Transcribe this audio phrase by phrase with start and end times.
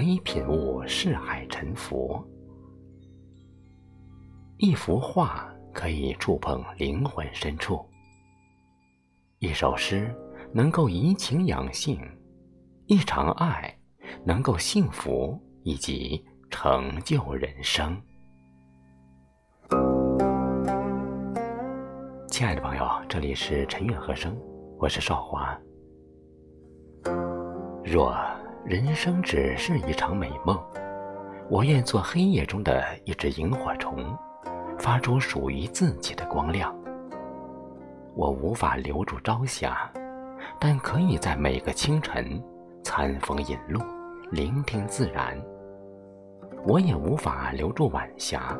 [0.00, 2.24] 可以品悟世海沉浮，
[4.56, 7.84] 一幅画可以触碰灵魂深处，
[9.40, 10.10] 一首诗
[10.54, 12.00] 能够怡情养性，
[12.86, 13.78] 一场爱
[14.24, 17.94] 能够幸福以及成就人生。
[22.30, 24.34] 亲爱的朋友，这里是陈韵和声，
[24.78, 25.60] 我是少华。
[27.84, 28.16] 若
[28.64, 30.58] 人生只是一场美梦，
[31.48, 34.16] 我愿做黑夜中的一只萤火虫，
[34.78, 36.74] 发出属于自己的光亮。
[38.14, 39.90] 我无法留住朝霞，
[40.58, 42.40] 但可以在每个清晨
[42.84, 43.80] 餐风饮露，
[44.30, 45.40] 聆听自然。
[46.66, 48.56] 我也无法留住晚霞，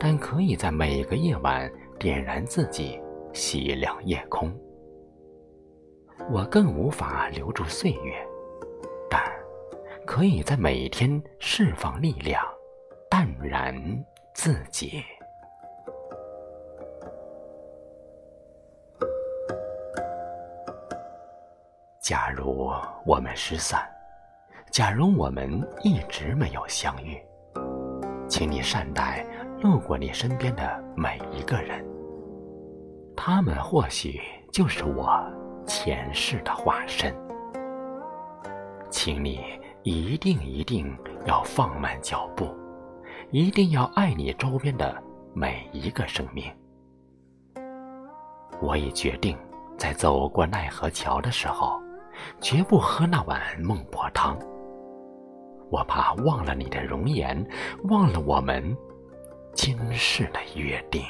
[0.00, 2.98] 但可以在每个夜晚点燃自己，
[3.34, 4.50] 洗亮夜空。
[6.30, 8.26] 我更无法留住岁月。
[10.04, 12.44] 可以在每天释放力量，
[13.08, 13.74] 淡然
[14.34, 15.02] 自己。
[22.00, 22.70] 假如
[23.06, 23.88] 我们失散，
[24.70, 27.22] 假如我们一直没有相遇，
[28.28, 29.24] 请你善待
[29.60, 31.84] 路过你身边的每一个人，
[33.16, 34.20] 他们或许
[34.52, 35.24] 就是我
[35.66, 37.14] 前世的化身。
[38.90, 39.61] 请你。
[39.84, 42.48] 一定一定要放慢脚步，
[43.30, 45.02] 一定要爱你周边的
[45.34, 46.44] 每一个生命。
[48.60, 49.36] 我已决定，
[49.76, 51.82] 在走过奈何桥的时候，
[52.40, 54.38] 绝不喝那碗孟婆汤。
[55.68, 57.44] 我怕忘了你的容颜，
[57.84, 58.76] 忘了我们
[59.52, 61.02] 今世的约定。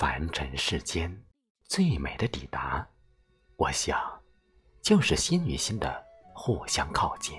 [0.00, 1.14] 凡尘世间
[1.66, 2.88] 最美的抵达，
[3.56, 4.00] 我想，
[4.80, 6.02] 就是心与心的
[6.32, 7.38] 互相靠近，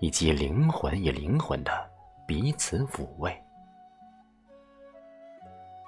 [0.00, 1.88] 以及灵魂与灵魂的
[2.26, 3.40] 彼此抚慰。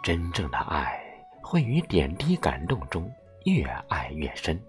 [0.00, 1.02] 真正的爱
[1.42, 3.12] 会于点滴感动中
[3.46, 4.62] 越爱越深，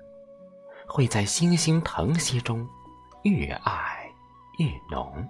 [0.88, 2.68] 会在星星疼惜中
[3.26, 4.10] 越爱
[4.58, 5.24] 越浓，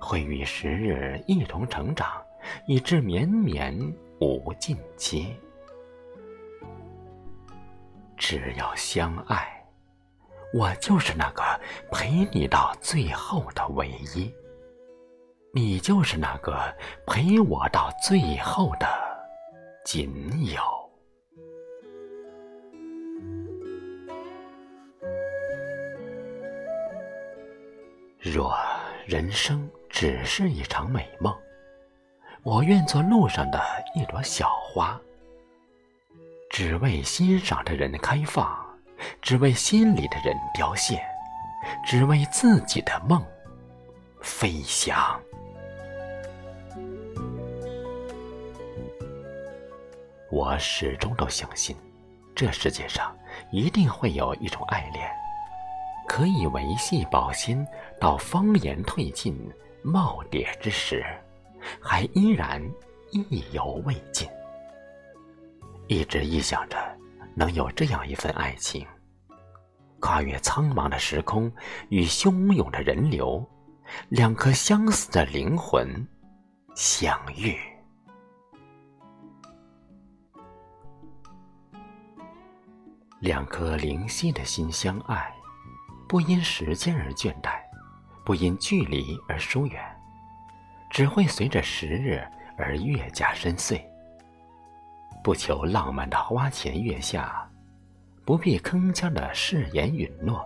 [0.00, 2.24] 会与时日一同成长，
[2.68, 3.76] 以致绵绵。
[4.24, 5.36] 无尽期，
[8.16, 9.64] 只要相爱，
[10.52, 11.42] 我就是那个
[11.92, 14.32] 陪你到最后的唯一，
[15.52, 16.74] 你就是那个
[17.06, 18.86] 陪我到最后的
[19.84, 20.10] 仅
[20.52, 20.60] 有。
[28.20, 28.56] 若
[29.06, 31.36] 人生只是一场美梦。
[32.44, 33.58] 我愿做路上的
[33.94, 35.00] 一朵小花，
[36.50, 38.54] 只为欣赏的人开放，
[39.22, 41.02] 只为心里的人凋谢，
[41.86, 43.24] 只为自己的梦
[44.20, 45.18] 飞翔。
[50.30, 51.74] 我始终都相信，
[52.34, 53.16] 这世界上
[53.50, 55.10] 一定会有一种爱恋，
[56.06, 57.66] 可以维系保鲜
[57.98, 59.34] 到芳颜褪尽、
[59.82, 61.02] 耄耋之时。
[61.80, 62.62] 还依然
[63.10, 64.28] 意犹未尽，
[65.86, 66.76] 一直臆想着
[67.34, 68.86] 能有这样一份爱情，
[70.00, 71.52] 跨越苍茫的时空
[71.88, 73.44] 与汹涌的人流，
[74.08, 76.06] 两颗相似的灵魂
[76.74, 77.56] 相遇，
[83.20, 85.32] 两颗灵犀的心相爱，
[86.08, 87.60] 不因时间而倦怠，
[88.24, 89.93] 不因距离而疏远。
[90.94, 92.22] 只会随着时日
[92.56, 93.80] 而越加深邃。
[95.24, 97.50] 不求浪漫的花前月下，
[98.24, 100.40] 不必铿锵的誓言允诺，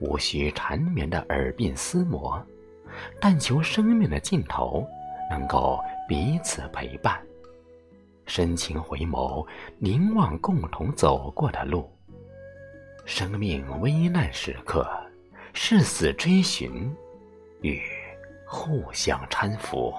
[0.00, 2.42] 无需缠绵的耳鬓厮磨，
[3.20, 4.88] 但求生命的尽头
[5.30, 5.78] 能够
[6.08, 7.20] 彼此陪伴，
[8.24, 9.46] 深情回眸，
[9.76, 11.92] 凝望共同走过的路。
[13.04, 14.90] 生命危难时刻，
[15.52, 16.90] 誓死追寻，
[17.60, 17.82] 与。
[18.46, 19.92] 互相搀扶。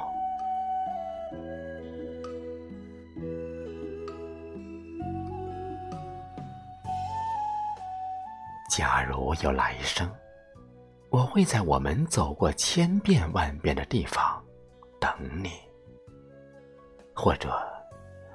[8.70, 10.10] 假如有来生，
[11.10, 14.44] 我会在我们走过千遍万遍的地方
[15.00, 15.10] 等
[15.42, 15.52] 你。
[17.16, 17.58] 或者，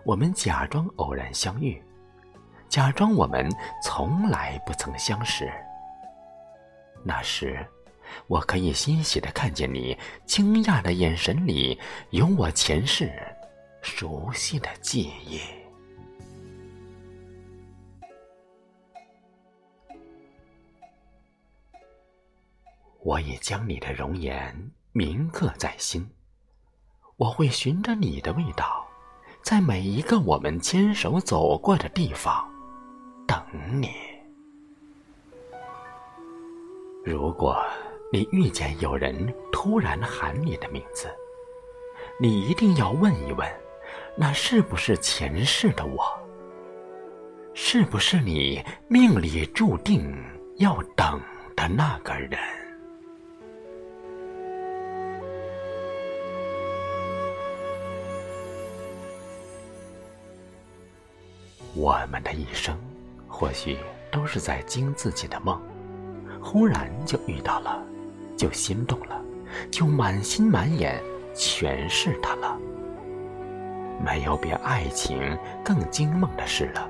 [0.05, 1.83] 我们假装偶然相遇，
[2.69, 3.47] 假装我们
[3.83, 5.53] 从来不曾相识。
[7.05, 7.67] 那时。
[8.27, 9.97] 我可以欣喜的看见你
[10.27, 11.79] 惊讶的眼神里，
[12.11, 13.13] 有我前世
[13.83, 15.41] 熟悉的记忆。
[23.03, 26.07] 我已将你的容颜铭刻在心，
[27.17, 28.87] 我会循着你的味道，
[29.43, 32.47] 在每一个我们牵手走过的地方
[33.27, 33.43] 等
[33.81, 33.91] 你。
[37.03, 37.57] 如果
[38.13, 41.09] 你遇见有人突然喊你的名字，
[42.19, 43.49] 你一定要问一问，
[44.17, 46.05] 那是不是前世的我？
[47.55, 50.13] 是不是你命里注定
[50.57, 51.21] 要等
[51.55, 52.37] 的那个人？
[61.77, 62.77] 我们的一生，
[63.29, 63.79] 或许
[64.11, 65.63] 都是在惊自己的梦，
[66.43, 67.87] 忽然就遇到了，
[68.41, 69.21] 就心动了，
[69.71, 70.99] 就满心满眼
[71.35, 72.57] 全是他了。
[74.03, 76.89] 没有比爱情更惊梦的事了。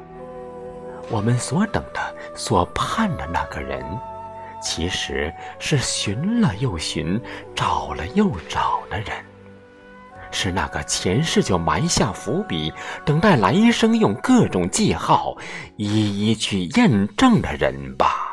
[1.11, 3.85] 我们所等的、所盼的那个人，
[4.63, 7.21] 其实是寻了又寻、
[7.53, 9.09] 找了又找的人。
[10.31, 12.73] 是那个前世就埋下伏笔，
[13.05, 15.37] 等待来生用各种记号
[15.75, 18.30] 一一去验证的人吧。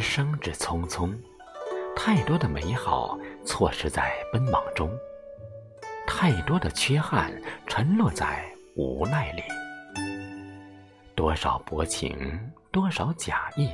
[0.00, 1.14] 生之匆匆，
[1.94, 4.90] 太多的美好错失在奔忙中，
[6.06, 7.30] 太多的缺憾
[7.66, 8.44] 沉落在
[8.74, 9.42] 无奈里。
[11.14, 13.70] 多少薄情，多少假意，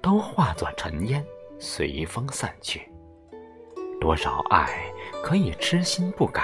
[0.00, 1.24] 都化作尘烟，
[1.58, 2.88] 随风散去。
[4.00, 4.90] 多少爱
[5.24, 6.42] 可以痴心不改，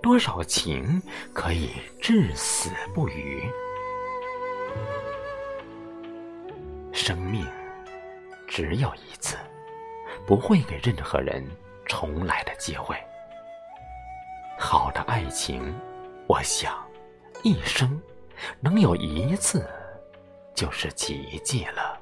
[0.00, 1.02] 多少情
[1.34, 1.70] 可以
[2.00, 3.42] 至死不渝。
[6.92, 7.44] 生命
[8.58, 9.36] 只有一次，
[10.26, 11.46] 不会给任何人
[11.86, 12.96] 重来的机会。
[14.58, 15.72] 好的爱情，
[16.26, 16.76] 我想，
[17.44, 18.02] 一生。
[18.58, 19.64] 能有一次，
[20.56, 22.00] 就是奇迹了。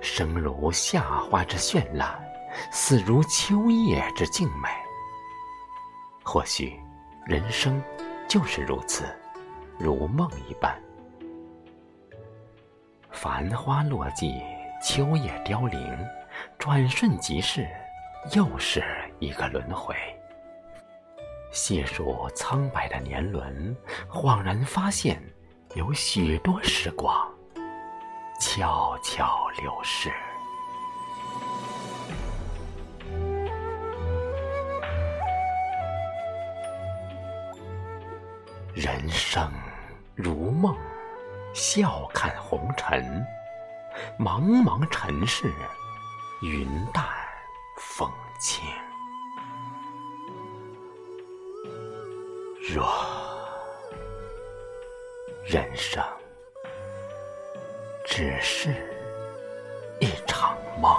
[0.00, 2.24] 生如夏花之绚烂，
[2.70, 4.68] 死如秋叶之静美。
[6.22, 6.80] 或许，
[7.26, 7.82] 人生
[8.28, 9.04] 就是如此，
[9.78, 10.74] 如梦一般。
[13.10, 14.40] 繁花落尽，
[14.82, 15.98] 秋叶凋零，
[16.58, 17.66] 转瞬即逝。
[18.32, 18.82] 又是
[19.20, 19.94] 一个轮回。
[21.52, 23.76] 细数苍白的年轮，
[24.10, 25.22] 恍然发现，
[25.74, 27.32] 有许多时光
[28.40, 30.10] 悄悄流逝。
[38.74, 39.48] 人生
[40.16, 40.74] 如梦，
[41.54, 43.24] 笑看红尘，
[44.18, 45.52] 茫茫尘世，
[46.42, 47.04] 云淡。
[47.78, 48.10] 风
[48.40, 48.64] 轻，
[52.74, 52.86] 若
[55.44, 56.02] 人生
[58.06, 58.70] 只是
[60.00, 60.96] 一场梦。